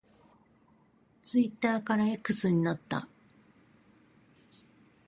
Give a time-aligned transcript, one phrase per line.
[1.21, 3.07] ツイッターから X になった。